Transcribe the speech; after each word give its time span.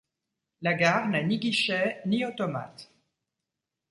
La 0.63 0.73
gare 0.73 1.09
n'a 1.09 1.21
ni 1.21 1.37
guichet 1.39 2.01
ni 2.07 2.25
automates. 2.25 2.91